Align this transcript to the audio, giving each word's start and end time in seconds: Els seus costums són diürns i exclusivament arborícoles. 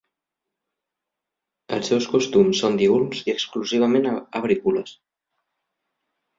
Els 1.77 1.91
seus 1.91 2.09
costums 2.15 2.63
són 2.65 2.81
diürns 2.81 3.21
i 3.29 3.37
exclusivament 3.37 4.11
arborícoles. 4.19 4.99